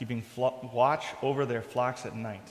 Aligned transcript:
keeping 0.00 0.24
watch 0.34 1.04
over 1.20 1.44
their 1.44 1.60
flocks 1.60 2.06
at 2.06 2.16
night. 2.16 2.48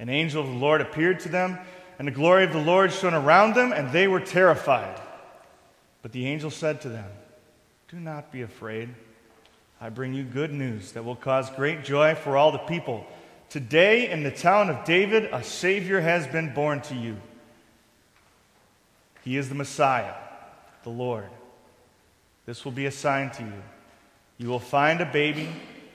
An 0.00 0.08
angel 0.08 0.42
of 0.42 0.48
the 0.48 0.56
Lord 0.56 0.80
appeared 0.80 1.20
to 1.20 1.28
them, 1.28 1.60
and 1.96 2.08
the 2.08 2.12
glory 2.12 2.42
of 2.42 2.52
the 2.52 2.58
Lord 2.58 2.92
shone 2.92 3.14
around 3.14 3.54
them, 3.54 3.72
and 3.72 3.92
they 3.92 4.08
were 4.08 4.18
terrified. 4.18 5.00
But 6.02 6.10
the 6.10 6.26
angel 6.26 6.50
said 6.50 6.80
to 6.80 6.88
them, 6.88 7.08
Do 7.86 8.00
not 8.00 8.32
be 8.32 8.42
afraid. 8.42 8.88
I 9.80 9.90
bring 9.90 10.12
you 10.12 10.24
good 10.24 10.52
news 10.52 10.90
that 10.92 11.04
will 11.04 11.14
cause 11.14 11.48
great 11.50 11.84
joy 11.84 12.16
for 12.16 12.36
all 12.36 12.50
the 12.50 12.58
people. 12.58 13.06
Today, 13.48 14.10
in 14.10 14.24
the 14.24 14.32
town 14.32 14.68
of 14.68 14.84
David, 14.84 15.28
a 15.32 15.44
Savior 15.44 16.00
has 16.00 16.26
been 16.26 16.52
born 16.52 16.80
to 16.80 16.96
you. 16.96 17.16
He 19.22 19.36
is 19.36 19.48
the 19.48 19.54
Messiah, 19.54 20.14
the 20.82 20.90
Lord. 20.90 21.28
This 22.44 22.64
will 22.64 22.72
be 22.72 22.86
a 22.86 22.90
sign 22.90 23.30
to 23.30 23.44
you. 23.44 23.62
You 24.38 24.48
will 24.48 24.58
find 24.58 25.00
a 25.00 25.06
baby 25.06 25.48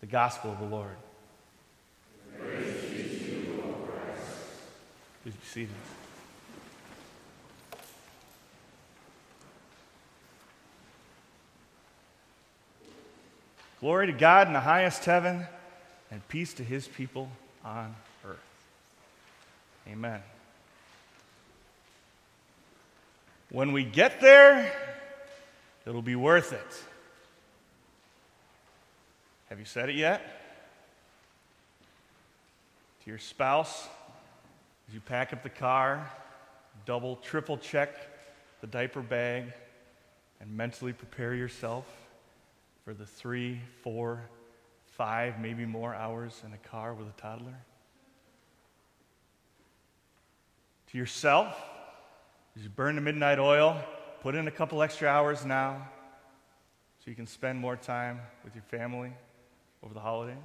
The 0.00 0.06
gospel 0.06 0.52
of 0.52 0.58
the 0.58 0.66
Lord. 0.66 0.96
Please 5.22 5.34
be 5.34 5.46
seated. 5.46 5.74
Glory 13.80 14.06
to 14.06 14.12
God 14.12 14.46
in 14.46 14.52
the 14.52 14.60
highest 14.60 15.04
heaven, 15.06 15.46
and 16.10 16.26
peace 16.28 16.52
to 16.54 16.64
his 16.64 16.86
people 16.86 17.30
on 17.64 17.94
earth. 18.26 18.36
Amen. 19.88 20.22
When 23.50 23.72
we 23.72 23.84
get 23.84 24.20
there, 24.20 24.70
it'll 25.86 26.02
be 26.02 26.16
worth 26.16 26.52
it. 26.52 26.84
Have 29.50 29.58
you 29.58 29.64
said 29.64 29.90
it 29.90 29.96
yet? 29.96 30.22
To 33.02 33.10
your 33.10 33.18
spouse, 33.18 33.88
as 34.86 34.94
you 34.94 35.00
pack 35.00 35.32
up 35.32 35.42
the 35.42 35.50
car, 35.50 36.08
double, 36.86 37.16
triple 37.16 37.58
check 37.58 37.90
the 38.60 38.68
diaper 38.68 39.02
bag, 39.02 39.52
and 40.40 40.56
mentally 40.56 40.92
prepare 40.92 41.34
yourself 41.34 41.84
for 42.84 42.94
the 42.94 43.04
three, 43.04 43.60
four, 43.82 44.22
five, 44.86 45.40
maybe 45.40 45.66
more 45.66 45.96
hours 45.96 46.40
in 46.46 46.52
a 46.52 46.68
car 46.68 46.94
with 46.94 47.08
a 47.08 47.20
toddler? 47.20 47.58
To 50.92 50.98
yourself, 50.98 51.60
as 52.56 52.62
you 52.62 52.68
burn 52.68 52.94
the 52.94 53.00
midnight 53.00 53.40
oil, 53.40 53.82
put 54.22 54.36
in 54.36 54.46
a 54.46 54.52
couple 54.52 54.80
extra 54.80 55.08
hours 55.08 55.44
now 55.44 55.88
so 57.04 57.10
you 57.10 57.16
can 57.16 57.26
spend 57.26 57.58
more 57.58 57.74
time 57.74 58.20
with 58.44 58.54
your 58.54 58.64
family 58.64 59.12
over 59.82 59.94
the 59.94 60.00
holidays. 60.00 60.36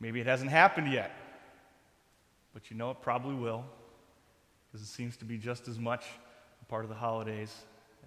Maybe 0.00 0.20
it 0.20 0.26
hasn't 0.26 0.50
happened 0.50 0.92
yet, 0.92 1.12
but 2.54 2.70
you 2.70 2.76
know 2.76 2.90
it 2.90 3.02
probably 3.02 3.34
will, 3.34 3.64
because 4.66 4.86
it 4.86 4.90
seems 4.90 5.16
to 5.18 5.24
be 5.24 5.38
just 5.38 5.66
as 5.66 5.78
much 5.78 6.04
a 6.62 6.64
part 6.66 6.84
of 6.84 6.88
the 6.88 6.96
holidays 6.96 7.52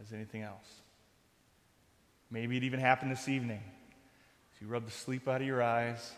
as 0.01 0.13
anything 0.13 0.41
else. 0.41 0.67
Maybe 2.29 2.55
it 2.55 2.63
even 2.63 2.79
happened 2.79 3.11
this 3.11 3.27
evening. 3.27 3.61
So 4.53 4.65
you 4.65 4.67
rub 4.67 4.85
the 4.85 4.91
sleep 4.91 5.27
out 5.27 5.41
of 5.41 5.47
your 5.47 5.61
eyes, 5.61 6.13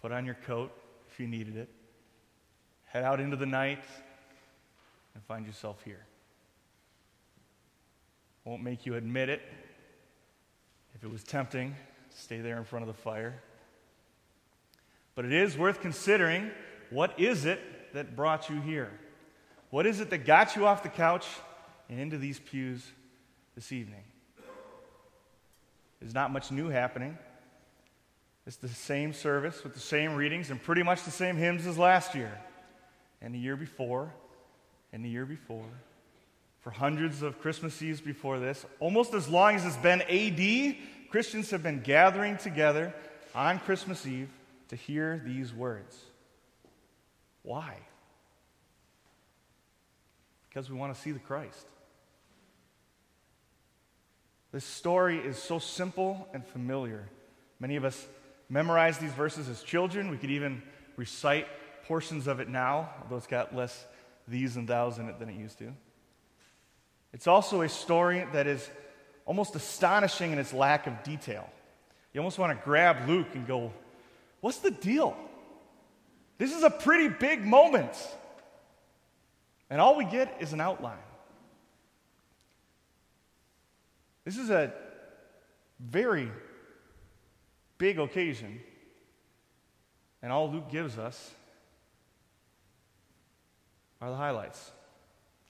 put 0.00 0.10
on 0.10 0.24
your 0.24 0.36
coat 0.46 0.72
if 1.10 1.20
you 1.20 1.26
needed 1.26 1.56
it, 1.56 1.68
head 2.86 3.04
out 3.04 3.20
into 3.20 3.36
the 3.36 3.46
night, 3.46 3.84
and 5.14 5.22
find 5.24 5.44
yourself 5.44 5.82
here. 5.84 6.06
Won't 8.44 8.62
make 8.62 8.86
you 8.86 8.94
admit 8.94 9.28
it, 9.28 9.42
if 11.02 11.06
it 11.06 11.10
was 11.10 11.24
tempting, 11.24 11.74
stay 12.10 12.38
there 12.38 12.56
in 12.56 12.62
front 12.62 12.84
of 12.84 12.86
the 12.86 13.02
fire. 13.02 13.34
But 15.16 15.24
it 15.24 15.32
is 15.32 15.58
worth 15.58 15.80
considering 15.80 16.52
what 16.90 17.18
is 17.18 17.44
it 17.44 17.58
that 17.92 18.14
brought 18.14 18.48
you 18.48 18.60
here? 18.60 18.88
What 19.70 19.84
is 19.84 19.98
it 19.98 20.10
that 20.10 20.18
got 20.18 20.54
you 20.54 20.64
off 20.64 20.84
the 20.84 20.88
couch 20.88 21.26
and 21.88 21.98
into 21.98 22.18
these 22.18 22.38
pews 22.38 22.86
this 23.56 23.72
evening? 23.72 24.04
There's 25.98 26.14
not 26.14 26.30
much 26.30 26.52
new 26.52 26.68
happening. 26.68 27.18
It's 28.46 28.56
the 28.58 28.68
same 28.68 29.12
service 29.12 29.64
with 29.64 29.74
the 29.74 29.80
same 29.80 30.14
readings 30.14 30.50
and 30.50 30.62
pretty 30.62 30.84
much 30.84 31.02
the 31.02 31.10
same 31.10 31.36
hymns 31.36 31.66
as 31.66 31.76
last 31.76 32.14
year, 32.14 32.32
and 33.20 33.34
the 33.34 33.40
year 33.40 33.56
before, 33.56 34.14
and 34.92 35.04
the 35.04 35.08
year 35.08 35.26
before. 35.26 35.66
For 36.62 36.70
hundreds 36.70 37.22
of 37.22 37.40
Christmas 37.40 37.82
Eves 37.82 38.00
before 38.00 38.38
this, 38.38 38.64
almost 38.78 39.14
as 39.14 39.28
long 39.28 39.56
as 39.56 39.66
it's 39.66 39.76
been 39.78 40.00
AD, 40.02 40.76
Christians 41.12 41.50
have 41.50 41.62
been 41.62 41.80
gathering 41.80 42.38
together 42.38 42.94
on 43.34 43.58
Christmas 43.58 44.06
Eve 44.06 44.30
to 44.68 44.76
hear 44.76 45.20
these 45.22 45.52
words. 45.52 45.94
Why? 47.42 47.76
Because 50.48 50.70
we 50.70 50.76
want 50.78 50.94
to 50.94 50.98
see 50.98 51.12
the 51.12 51.18
Christ. 51.18 51.66
This 54.52 54.64
story 54.64 55.18
is 55.18 55.36
so 55.36 55.58
simple 55.58 56.26
and 56.32 56.46
familiar. 56.46 57.06
Many 57.60 57.76
of 57.76 57.84
us 57.84 58.06
memorized 58.48 58.98
these 58.98 59.12
verses 59.12 59.50
as 59.50 59.62
children. 59.62 60.10
We 60.10 60.16
could 60.16 60.30
even 60.30 60.62
recite 60.96 61.46
portions 61.84 62.26
of 62.26 62.40
it 62.40 62.48
now, 62.48 62.88
although 63.02 63.18
it's 63.18 63.26
got 63.26 63.54
less 63.54 63.84
these 64.26 64.56
and 64.56 64.66
thous 64.66 64.96
in 64.96 65.10
it 65.10 65.18
than 65.18 65.28
it 65.28 65.36
used 65.36 65.58
to. 65.58 65.74
It's 67.12 67.26
also 67.26 67.60
a 67.60 67.68
story 67.68 68.26
that 68.32 68.46
is 68.46 68.66
almost 69.24 69.54
astonishing 69.54 70.32
in 70.32 70.38
its 70.38 70.52
lack 70.52 70.86
of 70.86 71.02
detail. 71.02 71.48
You 72.12 72.20
almost 72.20 72.38
want 72.38 72.58
to 72.58 72.64
grab 72.64 73.08
Luke 73.08 73.28
and 73.34 73.46
go, 73.46 73.72
What's 74.40 74.58
the 74.58 74.72
deal? 74.72 75.16
This 76.38 76.52
is 76.52 76.64
a 76.64 76.70
pretty 76.70 77.08
big 77.08 77.44
moment. 77.44 77.94
And 79.70 79.80
all 79.80 79.96
we 79.96 80.04
get 80.04 80.36
is 80.40 80.52
an 80.52 80.60
outline. 80.60 80.98
This 84.24 84.36
is 84.36 84.50
a 84.50 84.72
very 85.80 86.30
big 87.78 87.98
occasion, 87.98 88.60
and 90.22 90.30
all 90.30 90.50
Luke 90.50 90.70
gives 90.70 90.98
us 90.98 91.32
are 94.00 94.10
the 94.10 94.16
highlights. 94.16 94.72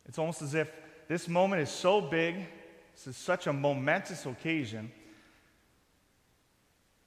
It's 0.07 0.19
almost 0.19 0.43
as 0.43 0.55
if 0.55 0.71
this 1.09 1.27
moment 1.27 1.63
is 1.63 1.71
so 1.71 2.01
big, 2.01 2.37
this 3.05 3.17
is 3.17 3.21
such 3.21 3.49
a 3.49 3.53
momentous 3.53 4.27
occasion. 4.27 4.93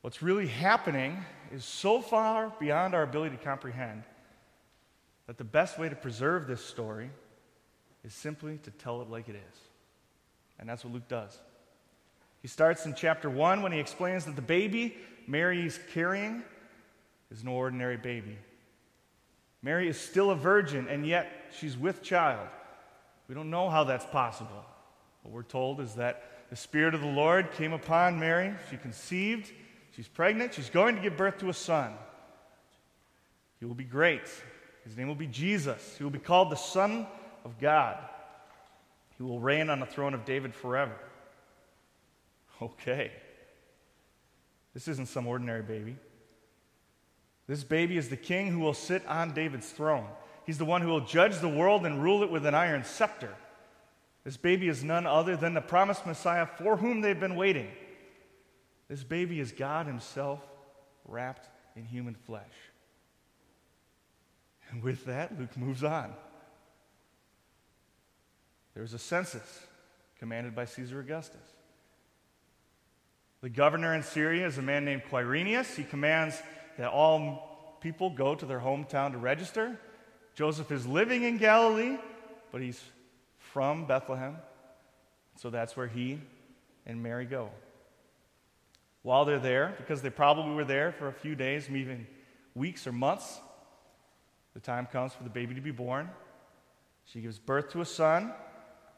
What's 0.01 0.21
really 0.21 0.47
happening 0.47 1.23
is 1.53 1.63
so 1.63 2.01
far 2.01 2.51
beyond 2.59 2.93
our 2.93 3.03
ability 3.03 3.37
to 3.37 3.43
comprehend 3.43 4.03
that 5.27 5.37
the 5.37 5.45
best 5.45 5.79
way 5.79 5.87
to 5.87 5.95
preserve 5.95 6.47
this 6.47 6.63
story 6.63 7.09
is 8.03 8.13
simply 8.13 8.57
to 8.63 8.71
tell 8.71 9.01
it 9.01 9.09
like 9.09 9.29
it 9.29 9.35
is. 9.35 9.59
And 10.59 10.67
that's 10.67 10.83
what 10.83 10.93
Luke 10.93 11.07
does. 11.07 11.39
He 12.41 12.49
starts 12.49 12.85
in 12.85 12.93
chapter 12.93 13.29
1 13.29 13.61
when 13.61 13.71
he 13.71 13.79
explains 13.79 14.25
that 14.25 14.35
the 14.35 14.41
baby 14.41 14.97
Mary 15.27 15.65
is 15.65 15.79
carrying 15.93 16.43
is 17.31 17.41
no 17.41 17.51
ordinary 17.51 17.97
baby. 17.97 18.37
Mary 19.63 19.87
is 19.87 19.99
still 19.99 20.29
a 20.29 20.35
virgin, 20.35 20.87
and 20.89 21.07
yet 21.07 21.31
she's 21.57 21.77
with 21.77 22.03
child. 22.03 22.47
We 23.29 23.33
don't 23.33 23.49
know 23.49 23.69
how 23.69 23.85
that's 23.85 24.05
possible. 24.05 24.65
What 25.25 25.33
we're 25.33 25.41
told 25.41 25.79
is 25.79 25.95
that 25.95 26.21
the 26.51 26.55
Spirit 26.55 26.93
of 26.93 27.01
the 27.01 27.07
Lord 27.07 27.51
came 27.53 27.73
upon 27.73 28.19
Mary. 28.19 28.53
She 28.69 28.77
conceived. 28.77 29.51
She's 29.95 30.07
pregnant. 30.07 30.53
She's 30.53 30.69
going 30.69 30.95
to 30.95 31.01
give 31.01 31.17
birth 31.17 31.39
to 31.39 31.49
a 31.49 31.53
son. 31.53 31.93
He 33.59 33.65
will 33.65 33.73
be 33.73 33.85
great. 33.85 34.29
His 34.83 34.95
name 34.95 35.07
will 35.07 35.15
be 35.15 35.25
Jesus. 35.25 35.95
He 35.97 36.03
will 36.03 36.11
be 36.11 36.19
called 36.19 36.51
the 36.51 36.55
Son 36.55 37.07
of 37.43 37.57
God. 37.59 37.97
He 39.17 39.23
will 39.23 39.39
reign 39.39 39.71
on 39.71 39.79
the 39.79 39.87
throne 39.87 40.13
of 40.13 40.25
David 40.25 40.53
forever. 40.53 40.95
Okay. 42.61 43.11
This 44.75 44.87
isn't 44.87 45.07
some 45.07 45.25
ordinary 45.25 45.63
baby. 45.63 45.95
This 47.47 47.63
baby 47.63 47.97
is 47.97 48.09
the 48.09 48.17
king 48.17 48.51
who 48.51 48.59
will 48.59 48.75
sit 48.75 49.03
on 49.07 49.33
David's 49.33 49.71
throne. 49.71 50.05
He's 50.45 50.59
the 50.59 50.65
one 50.65 50.83
who 50.83 50.89
will 50.89 51.01
judge 51.01 51.39
the 51.39 51.49
world 51.49 51.83
and 51.83 52.03
rule 52.03 52.21
it 52.21 52.29
with 52.29 52.45
an 52.45 52.53
iron 52.53 52.83
scepter. 52.83 53.33
This 54.25 54.37
baby 54.37 54.67
is 54.67 54.83
none 54.83 55.05
other 55.05 55.37
than 55.37 55.53
the 55.53 55.61
promised 55.61 56.05
Messiah 56.05 56.47
for 56.47 56.75
whom 56.75 56.99
they've 56.99 57.19
been 57.19 57.35
waiting. 57.35 57.69
This 58.89 59.03
baby 59.03 59.39
is 59.39 59.51
God 59.51 59.85
Himself 59.85 60.41
wrapped 61.07 61.47
in 61.75 61.85
human 61.85 62.15
flesh. 62.15 62.43
And 64.71 64.83
with 64.83 65.05
that, 65.05 65.39
Luke 65.39 65.55
moves 65.55 65.83
on. 65.83 66.11
There's 68.73 68.93
a 68.93 68.99
census 68.99 69.67
commanded 70.19 70.55
by 70.55 70.65
Caesar 70.65 70.99
Augustus. 70.99 71.53
The 73.41 73.49
governor 73.49 73.93
in 73.93 74.01
Syria 74.01 74.47
is 74.47 74.57
a 74.57 74.63
man 74.63 74.85
named 74.85 75.03
Quirinius. 75.09 75.75
He 75.75 75.83
commands 75.83 76.41
that 76.79 76.89
all 76.89 77.77
people 77.79 78.09
go 78.09 78.33
to 78.33 78.45
their 78.45 78.59
hometown 78.59 79.11
to 79.11 79.19
register. 79.19 79.79
Joseph 80.33 80.71
is 80.71 80.87
living 80.87 81.23
in 81.23 81.37
Galilee, 81.37 81.97
but 82.51 82.61
he's 82.61 82.81
from 83.55 83.85
Bethlehem. 83.85 84.35
So 85.37 85.49
that's 85.49 85.77
where 85.77 85.87
he 85.87 86.19
and 86.85 87.01
Mary 87.01 87.23
go. 87.23 87.51
While 89.01 89.23
they're 89.23 89.39
there, 89.39 89.73
because 89.77 90.01
they 90.01 90.09
probably 90.09 90.53
were 90.53 90.65
there 90.65 90.91
for 90.91 91.07
a 91.07 91.13
few 91.13 91.35
days, 91.35 91.69
maybe 91.69 91.79
even 91.79 92.07
weeks 92.53 92.85
or 92.85 92.91
months, 92.91 93.39
the 94.55 94.59
time 94.59 94.87
comes 94.87 95.13
for 95.13 95.23
the 95.23 95.29
baby 95.29 95.55
to 95.55 95.61
be 95.61 95.71
born. 95.71 96.09
She 97.05 97.21
gives 97.21 97.39
birth 97.39 97.71
to 97.71 97.79
a 97.79 97.85
son. 97.85 98.33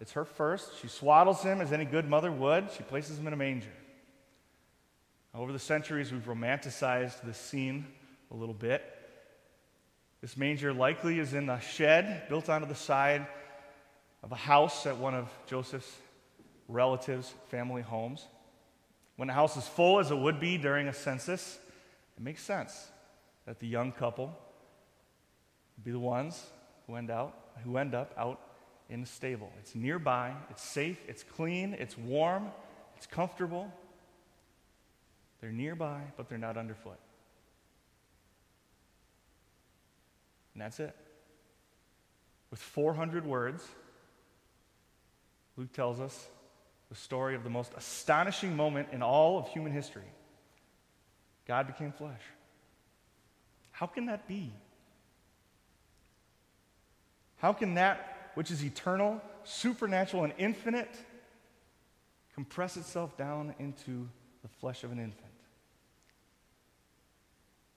It's 0.01 0.13
her 0.13 0.25
first. 0.25 0.71
She 0.81 0.87
swaddles 0.87 1.43
him 1.43 1.61
as 1.61 1.71
any 1.71 1.85
good 1.85 2.09
mother 2.09 2.31
would. 2.31 2.71
She 2.75 2.81
places 2.81 3.19
him 3.19 3.27
in 3.27 3.33
a 3.33 3.37
manger. 3.37 3.69
Over 5.35 5.53
the 5.53 5.59
centuries, 5.59 6.11
we've 6.11 6.25
romanticized 6.25 7.21
this 7.21 7.37
scene 7.37 7.85
a 8.31 8.35
little 8.35 8.55
bit. 8.55 8.83
This 10.19 10.35
manger 10.35 10.73
likely 10.73 11.19
is 11.19 11.35
in 11.35 11.47
a 11.47 11.61
shed 11.61 12.23
built 12.27 12.49
onto 12.49 12.67
the 12.67 12.73
side 12.73 13.27
of 14.23 14.31
a 14.31 14.35
house 14.35 14.85
at 14.85 14.97
one 14.97 15.13
of 15.13 15.29
Joseph's 15.45 15.95
relatives' 16.67 17.33
family 17.49 17.81
homes. 17.81 18.25
When 19.15 19.29
a 19.29 19.33
house 19.33 19.57
is 19.57 19.67
full, 19.67 19.99
as 19.99 20.11
it 20.11 20.17
would 20.17 20.39
be 20.39 20.57
during 20.57 20.87
a 20.87 20.93
census, 20.93 21.57
it 22.17 22.23
makes 22.23 22.43
sense 22.43 22.87
that 23.45 23.59
the 23.59 23.67
young 23.67 23.91
couple 23.91 24.37
be 25.83 25.91
the 25.91 25.99
ones 25.99 26.43
who 26.85 26.95
end, 26.95 27.09
out, 27.09 27.35
who 27.63 27.77
end 27.77 27.95
up 27.95 28.13
out 28.17 28.39
in 28.89 29.01
the 29.01 29.07
stable. 29.07 29.51
It's 29.59 29.75
nearby, 29.75 30.33
it's 30.49 30.63
safe, 30.63 30.99
it's 31.07 31.23
clean, 31.23 31.73
it's 31.73 31.97
warm, 31.97 32.47
it's 32.95 33.05
comfortable. 33.05 33.71
They're 35.41 35.51
nearby, 35.51 36.01
but 36.15 36.29
they're 36.29 36.37
not 36.37 36.57
underfoot. 36.57 36.97
And 40.53 40.61
that's 40.61 40.79
it. 40.79 40.95
With 42.49 42.59
400 42.59 43.25
words, 43.25 43.63
Luke 45.57 45.73
tells 45.73 45.99
us 45.99 46.27
the 46.89 46.95
story 46.95 47.35
of 47.35 47.43
the 47.43 47.49
most 47.49 47.73
astonishing 47.75 48.55
moment 48.55 48.89
in 48.91 49.01
all 49.01 49.39
of 49.39 49.47
human 49.49 49.71
history 49.71 50.03
God 51.47 51.67
became 51.67 51.91
flesh. 51.93 52.21
How 53.71 53.85
can 53.85 54.07
that 54.07 54.27
be? 54.27 54.51
How 57.37 57.53
can 57.53 57.75
that 57.75 58.31
which 58.35 58.51
is 58.51 58.63
eternal, 58.63 59.21
supernatural, 59.43 60.23
and 60.23 60.33
infinite 60.37 60.93
compress 62.35 62.75
itself 62.75 63.17
down 63.17 63.55
into 63.59 64.09
the 64.41 64.47
flesh 64.59 64.83
of 64.83 64.91
an 64.91 64.99
infant? 64.99 65.31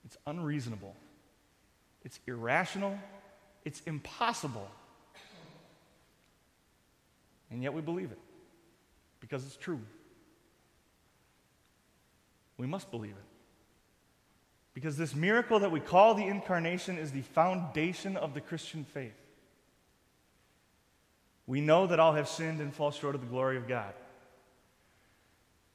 It's 0.05 0.17
unreasonable. 0.27 0.97
It's 2.03 2.19
irrational. 2.27 2.99
It's 3.65 3.83
impossible. 3.87 4.69
And 7.51 7.63
yet 7.63 7.75
we 7.75 7.81
believe 7.81 8.13
it 8.13 8.19
because 9.21 9.45
it's 9.45 9.57
true. 9.57 9.81
We 12.57 12.67
must 12.67 12.91
believe 12.91 13.13
it. 13.13 13.25
Because 14.75 14.97
this 14.97 15.15
miracle 15.15 15.61
that 15.61 15.71
we 15.71 15.81
call 15.81 16.15
the 16.15 16.27
incarnation 16.27 16.97
is 16.97 17.11
the 17.11 17.23
foundation 17.23 18.17
of 18.17 18.35
the 18.35 18.41
Christian 18.41 18.85
faith. 18.85 19.17
We 21.47 21.61
know 21.61 21.89
that 21.89 21.99
all 21.99 22.13
have 22.13 22.29
sinned 22.29 22.61
and 22.61 22.73
fall 22.73 22.93
short 22.93 23.15
of 23.15 23.21
the 23.21 23.27
glory 23.27 23.57
of 23.57 23.67
God. 23.67 23.93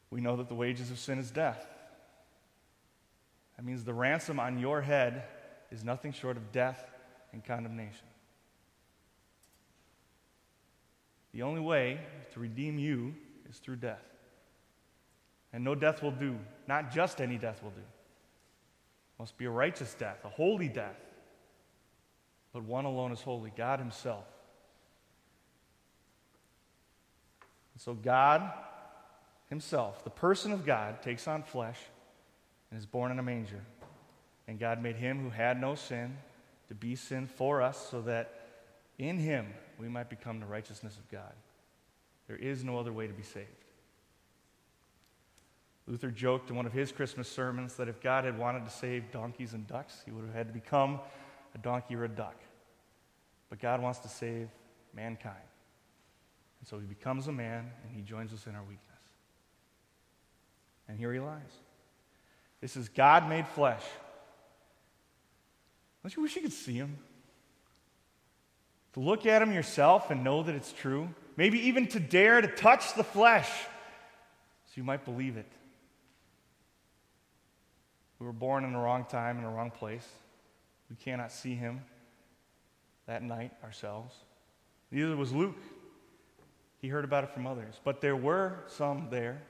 We 0.10 0.22
know 0.22 0.38
that 0.38 0.48
the 0.48 0.56
wages 0.56 0.92
of 0.92 1.00
sin 1.00 1.20
is 1.20 1.30
death. 1.30 1.68
That 3.58 3.66
means 3.66 3.84
the 3.84 3.94
ransom 3.94 4.40
on 4.40 4.60
your 4.60 4.82
head 4.82 5.24
is 5.72 5.84
nothing 5.84 6.14
short 6.14 6.38
of 6.38 6.52
death 6.52 6.82
and 7.34 7.44
condemnation. 7.44 8.08
The 11.36 11.42
only 11.42 11.60
way 11.60 12.00
to 12.32 12.40
redeem 12.40 12.80
you 12.80 13.14
is 13.50 13.58
through 13.58 13.76
death. 13.76 14.06
And 15.52 15.66
no 15.66 15.76
death 15.76 16.02
will 16.02 16.12
do. 16.12 16.40
Not 16.66 16.94
just 16.94 17.20
any 17.20 17.38
death 17.38 17.62
will 17.62 17.72
do. 17.72 17.82
It 17.82 19.20
must 19.20 19.38
be 19.38 19.44
a 19.44 19.50
righteous 19.50 19.94
death, 19.96 20.20
a 20.24 20.30
holy 20.30 20.70
death. 20.70 20.96
But 22.54 22.64
one 22.64 22.86
alone 22.86 23.12
is 23.12 23.20
holy 23.20 23.52
God 23.58 23.80
Himself. 23.80 24.24
And 27.74 27.82
so 27.82 27.94
God 27.94 28.50
Himself, 29.50 30.06
the 30.06 30.10
person 30.10 30.54
of 30.54 30.66
God, 30.66 31.02
takes 31.02 31.28
on 31.28 31.44
flesh 31.44 31.80
and 32.72 32.80
is 32.80 32.86
born 32.86 33.12
in 33.12 33.20
a 33.20 33.24
manger. 33.24 33.62
And 34.48 34.58
God 34.58 34.82
made 34.82 34.96
him 34.96 35.20
who 35.22 35.32
had 35.32 35.60
no 35.60 35.76
sin 35.76 36.16
to 36.70 36.76
be 36.76 36.96
sin 36.96 37.28
for 37.28 37.62
us 37.62 37.90
so 37.92 38.02
that 38.04 38.32
in 38.98 39.18
him 39.18 39.48
we 39.80 39.88
might 39.88 40.10
become 40.10 40.40
the 40.40 40.46
righteousness 40.46 40.98
of 40.98 41.10
God. 41.10 41.34
There 42.28 42.38
is 42.38 42.64
no 42.64 42.78
other 42.78 42.94
way 42.94 43.08
to 43.08 43.14
be 43.14 43.24
saved. 43.24 43.50
Luther 45.88 46.10
joked 46.10 46.50
in 46.50 46.56
one 46.56 46.66
of 46.66 46.74
his 46.74 46.92
Christmas 46.92 47.30
sermons 47.30 47.76
that 47.76 47.88
if 47.88 48.02
God 48.02 48.26
had 48.26 48.38
wanted 48.38 48.66
to 48.66 48.72
save 48.72 49.12
donkeys 49.12 49.54
and 49.54 49.68
ducks, 49.68 50.02
he 50.04 50.12
would 50.12 50.26
have 50.26 50.34
had 50.34 50.48
to 50.48 50.54
become 50.54 51.00
a 51.54 51.58
donkey 51.60 51.96
or 51.96 52.06
a 52.06 52.10
duck. 52.10 52.36
But 53.50 53.60
God 53.60 53.82
wants 53.82 54.00
to 54.00 54.10
save 54.10 54.50
mankind. 54.96 55.36
And 56.60 56.68
so 56.68 56.80
he 56.80 56.88
becomes 56.88 57.28
a 57.28 57.32
man 57.32 57.70
and 57.84 57.96
he 57.96 58.02
joins 58.02 58.34
us 58.34 58.48
in 58.48 58.56
our 58.56 58.64
weakness. 58.64 58.82
And 60.88 60.98
here 60.98 61.14
he 61.14 61.20
lies. 61.20 61.42
This 62.62 62.76
is 62.76 62.90
God 62.90 63.30
made 63.30 63.48
flesh. 63.48 63.84
Don't 66.02 66.16
you 66.16 66.24
wish 66.24 66.36
you 66.36 66.42
could 66.42 66.54
see 66.54 66.74
him? 66.74 66.98
To 68.96 69.02
look 69.02 69.26
at 69.26 69.42
him 69.42 69.52
yourself 69.52 70.10
and 70.10 70.24
know 70.24 70.42
that 70.42 70.56
it's 70.56 70.72
true. 70.72 71.10
Maybe 71.36 71.68
even 71.68 71.86
to 71.88 72.00
dare 72.00 72.40
to 72.40 72.48
touch 72.48 72.96
the 72.96 73.04
flesh 73.04 73.50
so 73.50 74.72
you 74.76 74.86
might 74.86 75.04
believe 75.04 75.36
it. 75.36 75.52
We 78.20 78.26
were 78.26 78.32
born 78.32 78.64
in 78.64 78.72
the 78.72 78.80
wrong 78.80 79.04
time, 79.04 79.38
in 79.38 79.44
the 79.44 79.50
wrong 79.50 79.70
place. 79.70 80.08
We 80.90 80.96
cannot 80.96 81.34
see 81.34 81.56
him 81.56 81.82
that 83.06 83.22
night 83.22 83.52
ourselves. 83.66 84.16
Neither 84.92 85.18
was 85.18 85.34
Luke. 85.34 85.58
He 86.80 86.88
heard 86.88 87.04
about 87.04 87.26
it 87.26 87.32
from 87.32 87.48
others. 87.48 87.82
But 87.84 88.00
there 88.00 88.16
were 88.16 88.60
some 88.68 89.10
there. 89.10 89.42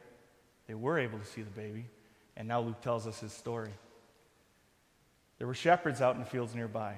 They 0.67 0.73
were 0.73 0.97
able 0.97 1.19
to 1.19 1.25
see 1.25 1.43
the 1.43 1.51
baby. 1.51 1.85
And 2.35 2.47
now 2.47 2.61
Luke 2.61 2.81
tells 2.81 3.05
us 3.05 3.19
his 3.19 3.31
story. 3.31 3.73
There 5.37 5.45
were 5.45 5.53
shepherds 5.53 6.01
out 6.01 6.15
in 6.15 6.21
the 6.21 6.27
fields 6.27 6.55
nearby. 6.55 6.95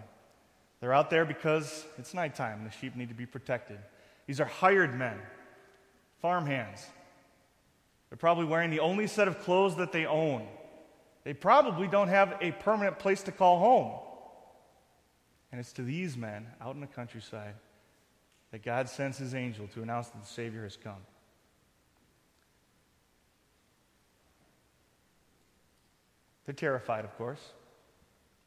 They're 0.80 0.94
out 0.94 1.10
there 1.10 1.26
because 1.26 1.86
it's 1.98 2.14
nighttime 2.14 2.60
and 2.60 2.68
the 2.68 2.72
sheep 2.72 2.96
need 2.96 3.10
to 3.10 3.16
be 3.16 3.26
protected. 3.26 3.80
These 4.28 4.40
are 4.40 4.46
hired 4.46 4.94
men, 4.94 5.18
farm 6.22 6.46
hands. 6.46 6.86
They're 8.10 8.18
probably 8.18 8.46
wearing 8.46 8.70
the 8.70 8.80
only 8.80 9.08
set 9.08 9.28
of 9.28 9.40
clothes 9.40 9.76
that 9.78 9.92
they 9.92 10.06
own. 10.06 10.48
They 11.24 11.34
probably 11.34 11.88
don't 11.88 12.08
have 12.08 12.38
a 12.42 12.52
permanent 12.52 13.00
place 13.00 13.24
to 13.24 13.32
call 13.32 13.60
home. 13.60 14.00
And 15.52 15.60
it's 15.60 15.74
to 15.74 15.82
these 15.82 16.16
men 16.16 16.48
out 16.62 16.76
in 16.76 16.82
the 16.82 16.88
countryside 16.88 17.56
that 18.52 18.64
God 18.64 18.88
sends 18.88 19.18
his 19.18 19.34
angel 19.34 19.68
to 19.74 19.82
announce 19.82 20.10
that 20.10 20.22
the 20.22 20.28
Savior 20.28 20.64
has 20.64 20.78
come. 20.78 21.02
They're 26.46 26.54
terrified, 26.54 27.04
of 27.04 27.18
course, 27.18 27.42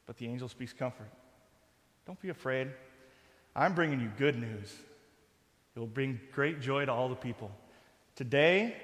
but 0.07 0.17
the 0.17 0.27
angel 0.27 0.49
speaks 0.49 0.73
comfort. 0.73 1.11
Don't 2.11 2.21
be 2.21 2.31
afraid. 2.31 2.67
I'm 3.55 3.73
bringing 3.73 4.01
you 4.01 4.11
good 4.19 4.37
news. 4.37 4.75
It 5.77 5.79
will 5.79 5.87
bring 5.87 6.19
great 6.33 6.61
joy 6.61 6.85
to 6.85 6.93
all 6.93 7.09
the 7.09 7.15
people. 7.15 7.53
Today, 8.17 8.75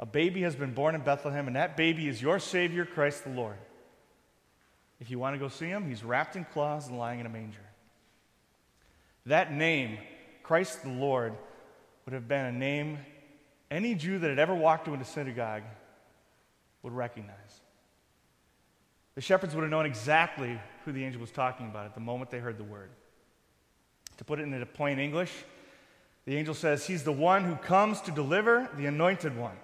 a 0.00 0.04
baby 0.04 0.42
has 0.42 0.56
been 0.56 0.74
born 0.74 0.96
in 0.96 1.02
Bethlehem, 1.02 1.46
and 1.46 1.54
that 1.54 1.76
baby 1.76 2.08
is 2.08 2.20
your 2.20 2.40
Savior, 2.40 2.84
Christ 2.84 3.22
the 3.22 3.30
Lord. 3.30 3.54
If 4.98 5.12
you 5.12 5.20
want 5.20 5.36
to 5.36 5.38
go 5.38 5.46
see 5.46 5.66
him, 5.66 5.88
he's 5.88 6.02
wrapped 6.02 6.34
in 6.34 6.44
cloths 6.44 6.88
and 6.88 6.98
lying 6.98 7.20
in 7.20 7.26
a 7.26 7.28
manger. 7.28 7.60
That 9.26 9.52
name, 9.52 9.98
Christ 10.42 10.82
the 10.82 10.90
Lord, 10.90 11.34
would 12.04 12.14
have 12.14 12.26
been 12.26 12.46
a 12.46 12.50
name 12.50 12.98
any 13.70 13.94
Jew 13.94 14.18
that 14.18 14.28
had 14.28 14.40
ever 14.40 14.56
walked 14.56 14.88
into 14.88 15.00
a 15.00 15.04
synagogue 15.04 15.62
would 16.82 16.92
recognize. 16.92 17.60
The 19.14 19.20
shepherds 19.20 19.54
would 19.54 19.62
have 19.62 19.70
known 19.70 19.86
exactly 19.86 20.58
who 20.86 20.92
the 20.92 21.04
angel 21.04 21.20
was 21.20 21.30
talking 21.30 21.66
about 21.66 21.84
at 21.84 21.94
the 21.94 22.00
moment 22.00 22.30
they 22.30 22.38
heard 22.38 22.56
the 22.56 22.64
word. 22.64 22.88
To 24.16 24.24
put 24.24 24.40
it 24.40 24.44
into 24.44 24.64
plain 24.64 24.98
English, 24.98 25.32
the 26.24 26.36
angel 26.36 26.54
says, 26.54 26.86
He's 26.86 27.02
the 27.02 27.12
one 27.12 27.44
who 27.44 27.56
comes 27.56 28.00
to 28.02 28.10
deliver 28.10 28.70
the 28.78 28.86
anointed 28.86 29.36
one. 29.36 29.56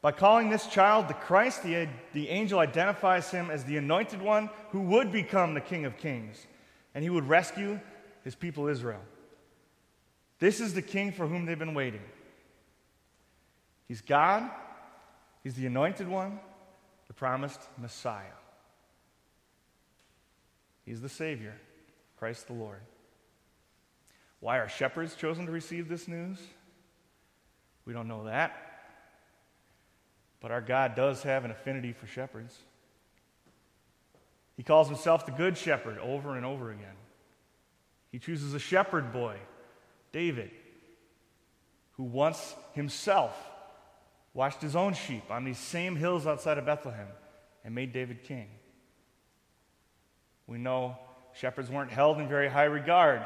By 0.00 0.12
calling 0.12 0.48
this 0.48 0.66
child 0.66 1.08
the 1.08 1.14
Christ, 1.14 1.62
the, 1.62 1.86
the 2.14 2.30
angel 2.30 2.58
identifies 2.58 3.30
him 3.30 3.50
as 3.50 3.64
the 3.64 3.76
anointed 3.76 4.22
one 4.22 4.48
who 4.70 4.80
would 4.80 5.12
become 5.12 5.52
the 5.52 5.60
King 5.60 5.84
of 5.84 5.98
Kings, 5.98 6.46
and 6.94 7.04
he 7.04 7.10
would 7.10 7.28
rescue 7.28 7.78
his 8.24 8.34
people 8.34 8.68
Israel. 8.68 9.02
This 10.38 10.60
is 10.60 10.72
the 10.72 10.82
king 10.82 11.12
for 11.12 11.26
whom 11.26 11.44
they've 11.44 11.58
been 11.58 11.74
waiting. 11.74 12.00
He's 13.88 14.00
God, 14.00 14.50
he's 15.44 15.54
the 15.54 15.66
anointed 15.66 16.08
one, 16.08 16.40
the 17.08 17.12
promised 17.12 17.60
Messiah. 17.76 18.24
He's 20.90 21.00
the 21.00 21.08
Savior, 21.08 21.54
Christ 22.18 22.48
the 22.48 22.52
Lord. 22.52 22.80
Why 24.40 24.58
are 24.58 24.68
shepherds 24.68 25.14
chosen 25.14 25.46
to 25.46 25.52
receive 25.52 25.88
this 25.88 26.08
news? 26.08 26.36
We 27.84 27.92
don't 27.92 28.08
know 28.08 28.24
that. 28.24 28.56
But 30.40 30.50
our 30.50 30.60
God 30.60 30.96
does 30.96 31.22
have 31.22 31.44
an 31.44 31.52
affinity 31.52 31.92
for 31.92 32.08
shepherds. 32.08 32.58
He 34.56 34.64
calls 34.64 34.88
himself 34.88 35.26
the 35.26 35.30
Good 35.30 35.56
Shepherd 35.56 35.96
over 35.98 36.36
and 36.36 36.44
over 36.44 36.72
again. 36.72 36.96
He 38.10 38.18
chooses 38.18 38.52
a 38.52 38.58
shepherd 38.58 39.12
boy, 39.12 39.36
David, 40.10 40.50
who 41.92 42.02
once 42.02 42.56
himself 42.72 43.36
watched 44.34 44.60
his 44.60 44.74
own 44.74 44.94
sheep 44.94 45.30
on 45.30 45.44
these 45.44 45.58
same 45.58 45.94
hills 45.94 46.26
outside 46.26 46.58
of 46.58 46.66
Bethlehem 46.66 47.06
and 47.64 47.76
made 47.76 47.92
David 47.92 48.24
king. 48.24 48.48
We 50.50 50.58
know 50.58 50.98
shepherds 51.32 51.70
weren't 51.70 51.92
held 51.92 52.18
in 52.18 52.28
very 52.28 52.48
high 52.48 52.64
regard 52.64 53.22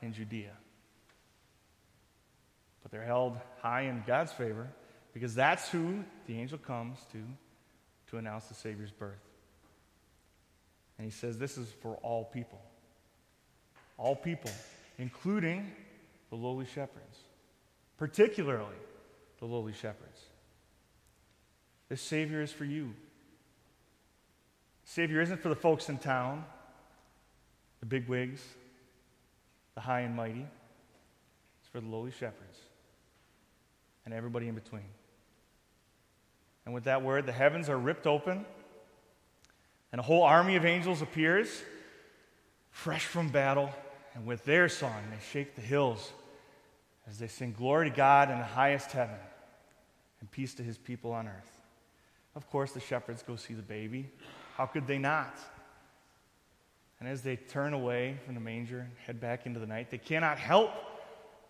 in 0.00 0.14
Judea, 0.14 0.52
but 2.82 2.90
they're 2.90 3.04
held 3.04 3.36
high 3.60 3.82
in 3.82 4.02
God's 4.06 4.32
favor 4.32 4.66
because 5.12 5.34
that's 5.34 5.68
who 5.68 6.02
the 6.26 6.40
angel 6.40 6.56
comes 6.56 6.98
to 7.12 7.18
to 8.10 8.16
announce 8.16 8.46
the 8.46 8.54
Savior's 8.54 8.90
birth. 8.90 9.20
And 10.96 11.04
he 11.04 11.10
says 11.10 11.38
this 11.38 11.58
is 11.58 11.68
for 11.82 11.96
all 11.96 12.24
people. 12.24 12.62
All 13.98 14.16
people, 14.16 14.50
including 14.98 15.70
the 16.30 16.36
lowly 16.36 16.64
shepherds, 16.64 17.18
particularly 17.98 18.76
the 19.40 19.46
lowly 19.46 19.74
shepherds. 19.74 20.20
This 21.90 22.00
Savior 22.00 22.40
is 22.40 22.50
for 22.50 22.64
you. 22.64 22.94
Savior 24.96 25.20
isn't 25.20 25.42
for 25.42 25.50
the 25.50 25.54
folks 25.54 25.90
in 25.90 25.98
town, 25.98 26.42
the 27.80 27.86
big 27.86 28.08
wigs, 28.08 28.40
the 29.74 29.80
high 29.82 30.00
and 30.00 30.16
mighty. 30.16 30.46
It's 31.60 31.68
for 31.70 31.82
the 31.82 31.86
lowly 31.86 32.12
shepherds 32.12 32.58
and 34.06 34.14
everybody 34.14 34.48
in 34.48 34.54
between. 34.54 34.88
And 36.64 36.72
with 36.72 36.84
that 36.84 37.02
word, 37.02 37.26
the 37.26 37.32
heavens 37.32 37.68
are 37.68 37.76
ripped 37.76 38.06
open, 38.06 38.46
and 39.92 39.98
a 39.98 40.02
whole 40.02 40.22
army 40.22 40.56
of 40.56 40.64
angels 40.64 41.02
appears, 41.02 41.62
fresh 42.70 43.04
from 43.04 43.28
battle, 43.28 43.68
and 44.14 44.24
with 44.24 44.46
their 44.46 44.66
song, 44.66 45.02
they 45.10 45.22
shake 45.30 45.56
the 45.56 45.60
hills 45.60 46.10
as 47.06 47.18
they 47.18 47.28
sing 47.28 47.52
glory 47.52 47.90
to 47.90 47.94
God 47.94 48.30
in 48.30 48.38
the 48.38 48.44
highest 48.44 48.92
heaven 48.92 49.18
and 50.20 50.30
peace 50.30 50.54
to 50.54 50.62
his 50.62 50.78
people 50.78 51.12
on 51.12 51.28
earth. 51.28 51.60
Of 52.34 52.48
course, 52.48 52.72
the 52.72 52.80
shepherds 52.80 53.22
go 53.22 53.36
see 53.36 53.52
the 53.52 53.60
baby. 53.60 54.08
How 54.56 54.64
could 54.64 54.86
they 54.86 54.98
not? 54.98 55.38
And 56.98 57.08
as 57.08 57.20
they 57.20 57.36
turn 57.36 57.74
away 57.74 58.16
from 58.24 58.34
the 58.34 58.40
manger 58.40 58.80
and 58.80 58.90
head 59.06 59.20
back 59.20 59.44
into 59.44 59.60
the 59.60 59.66
night, 59.66 59.90
they 59.90 59.98
cannot 59.98 60.38
help 60.38 60.70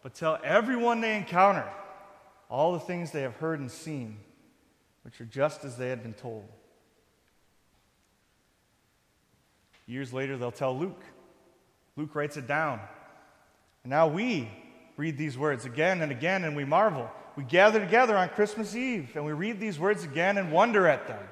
but 0.02 0.14
tell 0.14 0.38
everyone 0.42 1.00
they 1.00 1.16
encounter 1.16 1.68
all 2.48 2.72
the 2.72 2.80
things 2.80 3.12
they 3.12 3.22
have 3.22 3.34
heard 3.36 3.60
and 3.60 3.70
seen 3.70 4.18
which 5.02 5.20
are 5.20 5.24
just 5.24 5.64
as 5.64 5.76
they 5.76 5.88
had 5.88 6.02
been 6.02 6.14
told. 6.14 6.44
Years 9.86 10.12
later, 10.12 10.36
they'll 10.36 10.50
tell 10.50 10.76
Luke. 10.76 11.00
Luke 11.94 12.12
writes 12.16 12.36
it 12.36 12.48
down. 12.48 12.80
And 13.84 13.90
now 13.90 14.08
we 14.08 14.50
read 14.96 15.16
these 15.16 15.38
words 15.38 15.64
again 15.64 16.02
and 16.02 16.10
again 16.10 16.42
and 16.42 16.56
we 16.56 16.64
marvel. 16.64 17.08
We 17.36 17.44
gather 17.44 17.78
together 17.78 18.16
on 18.16 18.30
Christmas 18.30 18.74
Eve 18.74 19.10
and 19.14 19.24
we 19.24 19.32
read 19.32 19.60
these 19.60 19.78
words 19.78 20.02
again 20.02 20.38
and 20.38 20.50
wonder 20.50 20.88
at 20.88 21.06
them. 21.06 21.22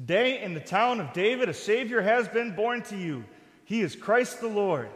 Today, 0.00 0.42
in 0.42 0.54
the 0.54 0.60
town 0.60 0.98
of 0.98 1.12
David, 1.12 1.50
a 1.50 1.52
Savior 1.52 2.00
has 2.00 2.26
been 2.26 2.56
born 2.56 2.80
to 2.84 2.96
you. 2.96 3.22
He 3.66 3.82
is 3.82 3.94
Christ 3.94 4.40
the 4.40 4.48
Lord. 4.48 4.88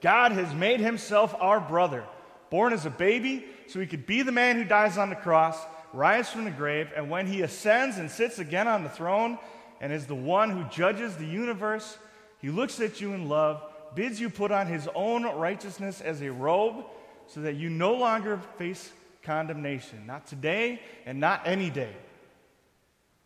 God 0.00 0.30
has 0.30 0.54
made 0.54 0.78
himself 0.78 1.34
our 1.40 1.58
brother, 1.58 2.04
born 2.48 2.72
as 2.72 2.86
a 2.86 2.90
baby 2.90 3.44
so 3.66 3.80
he 3.80 3.88
could 3.88 4.06
be 4.06 4.22
the 4.22 4.30
man 4.30 4.54
who 4.54 4.62
dies 4.62 4.98
on 4.98 5.10
the 5.10 5.16
cross 5.16 5.58
rise 5.92 6.30
from 6.30 6.44
the 6.44 6.50
grave, 6.52 6.92
and 6.94 7.10
when 7.10 7.26
he 7.26 7.42
ascends 7.42 7.98
and 7.98 8.08
sits 8.08 8.38
again 8.38 8.68
on 8.68 8.84
the 8.84 8.88
throne 8.88 9.36
and 9.80 9.92
is 9.92 10.06
the 10.06 10.14
one 10.14 10.50
who 10.50 10.62
judges 10.70 11.16
the 11.16 11.26
universe, 11.26 11.98
he 12.38 12.48
looks 12.48 12.78
at 12.78 13.00
you 13.00 13.14
in 13.14 13.28
love, 13.28 13.60
bids 13.96 14.20
you 14.20 14.30
put 14.30 14.52
on 14.52 14.68
his 14.68 14.88
own 14.94 15.24
righteousness 15.24 16.00
as 16.00 16.22
a 16.22 16.30
robe, 16.30 16.84
so 17.26 17.40
that 17.40 17.56
you 17.56 17.68
no 17.68 17.94
longer 17.94 18.40
face 18.58 18.92
condemnation. 19.24 20.06
Not 20.06 20.28
today 20.28 20.80
and 21.04 21.18
not 21.18 21.48
any 21.48 21.68
day. 21.68 21.96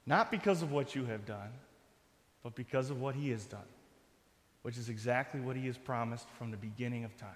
Not 0.06 0.30
because 0.30 0.62
of 0.62 0.70
what 0.70 0.94
you 0.94 1.04
have 1.06 1.26
done, 1.26 1.50
but 2.42 2.54
because 2.54 2.90
of 2.90 3.00
what 3.00 3.14
he 3.14 3.30
has 3.30 3.44
done, 3.44 3.60
which 4.62 4.78
is 4.78 4.88
exactly 4.88 5.40
what 5.40 5.56
he 5.56 5.66
has 5.66 5.76
promised 5.76 6.28
from 6.38 6.50
the 6.50 6.56
beginning 6.56 7.04
of 7.04 7.16
time. 7.16 7.30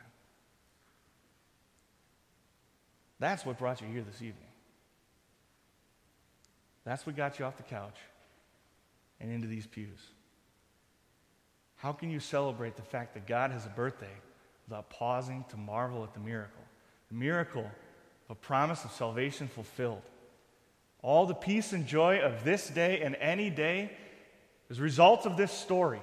That's 3.19 3.45
what 3.45 3.59
brought 3.59 3.81
you 3.81 3.89
here 3.89 4.03
this 4.03 4.23
evening. 4.23 4.47
That's 6.85 7.05
what 7.07 7.17
got 7.17 7.39
you 7.39 7.45
off 7.45 7.57
the 7.57 7.63
couch 7.65 7.99
and 9.21 9.31
into 9.31 9.47
these 9.47 9.67
pews. 9.67 10.01
How 11.77 11.93
can 11.93 12.11
you 12.11 12.21
celebrate 12.21 12.77
the 12.77 12.83
fact 12.83 13.15
that 13.15 13.27
God 13.27 13.51
has 13.51 13.67
a 13.67 13.71
birthday 13.71 14.13
without 14.69 14.91
pausing 14.91 15.45
to 15.51 15.57
marvel 15.57 16.05
at 16.05 16.15
the 16.15 16.21
miracle? 16.21 16.63
The 17.09 17.17
miracle 17.17 17.71
of 18.29 18.31
a 18.31 18.35
promise 18.35 18.85
of 18.85 18.93
salvation 18.93 19.49
fulfilled. 19.49 20.03
All 21.03 21.27
the 21.27 21.35
peace 21.35 21.73
and 21.73 21.87
joy 21.87 22.21
of 22.21 22.45
this 22.45 22.69
day 22.69 23.01
and 23.01 23.15
any 23.17 23.51
day 23.51 23.91
is 24.69 24.79
a 24.79 24.83
result 24.83 25.27
of 25.27 25.37
this 25.37 25.53
story. 25.53 26.01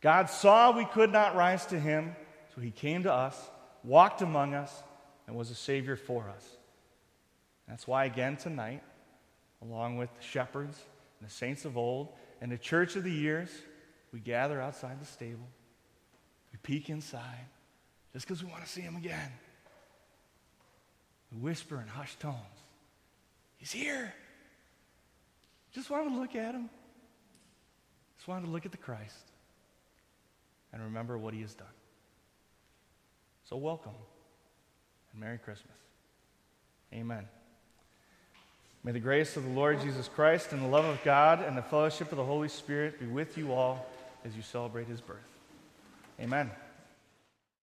God 0.00 0.30
saw 0.30 0.76
we 0.76 0.84
could 0.84 1.12
not 1.12 1.36
rise 1.36 1.66
to 1.66 1.78
him, 1.78 2.14
so 2.54 2.60
he 2.60 2.70
came 2.70 3.02
to 3.04 3.12
us, 3.12 3.36
walked 3.84 4.22
among 4.22 4.54
us, 4.54 4.82
and 5.26 5.36
was 5.36 5.50
a 5.50 5.54
Savior 5.54 5.96
for 5.96 6.28
us. 6.28 6.44
That's 7.68 7.86
why, 7.86 8.04
again, 8.04 8.36
tonight, 8.36 8.82
along 9.62 9.98
with 9.98 10.14
the 10.16 10.22
shepherds 10.22 10.78
and 11.20 11.28
the 11.28 11.32
saints 11.32 11.64
of 11.64 11.76
old 11.76 12.08
and 12.40 12.50
the 12.50 12.58
church 12.58 12.96
of 12.96 13.04
the 13.04 13.12
years, 13.12 13.50
we 14.12 14.20
gather 14.20 14.60
outside 14.60 15.00
the 15.00 15.06
stable. 15.06 15.48
We 16.52 16.58
peek 16.62 16.88
inside 16.88 17.46
just 18.12 18.26
because 18.26 18.42
we 18.42 18.50
want 18.50 18.64
to 18.64 18.70
see 18.70 18.80
him 18.80 18.96
again. 18.96 19.32
We 21.32 21.38
whisper 21.38 21.80
in 21.80 21.88
hushed 21.88 22.20
tones, 22.20 22.36
He's 23.58 23.72
here. 23.72 24.14
Just 25.72 25.90
wanted 25.90 26.10
to 26.10 26.16
look 26.16 26.34
at 26.34 26.54
him. 26.54 26.70
Just 28.16 28.26
wanted 28.26 28.46
to 28.46 28.50
look 28.50 28.64
at 28.64 28.72
the 28.72 28.78
Christ 28.78 29.14
and 30.72 30.82
remember 30.82 31.18
what 31.18 31.34
he 31.34 31.40
has 31.42 31.54
done. 31.54 31.66
So, 33.48 33.56
welcome 33.56 33.92
and 35.12 35.20
Merry 35.20 35.38
Christmas. 35.38 35.72
Amen. 36.92 37.26
May 38.84 38.92
the 38.92 39.00
grace 39.00 39.36
of 39.36 39.42
the 39.44 39.50
Lord 39.50 39.80
Jesus 39.80 40.08
Christ 40.08 40.52
and 40.52 40.62
the 40.62 40.68
love 40.68 40.84
of 40.84 41.02
God 41.04 41.42
and 41.42 41.56
the 41.56 41.62
fellowship 41.62 42.12
of 42.12 42.18
the 42.18 42.24
Holy 42.24 42.48
Spirit 42.48 43.00
be 43.00 43.06
with 43.06 43.36
you 43.36 43.52
all 43.52 43.86
as 44.24 44.36
you 44.36 44.42
celebrate 44.42 44.86
his 44.86 45.00
birth. 45.00 45.18
Amen. 46.20 46.50